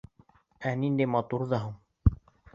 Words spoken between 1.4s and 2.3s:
ҙа һуң!